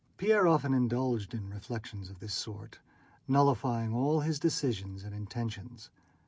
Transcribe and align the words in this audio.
Pierre 0.17 0.47
often 0.47 0.73
indulged 0.73 1.35
in 1.35 1.51
reflections 1.51 2.09
of 2.09 2.17
this 2.17 2.33
sort, 2.33 2.79
nullifying 3.27 3.93
all 3.93 4.21
his 4.21 4.39
decisions 4.39 5.03
and 5.03 5.13
intentions. 5.13 5.91